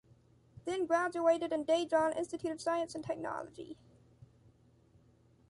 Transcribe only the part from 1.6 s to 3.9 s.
Daejeon Institute of Science and Technology.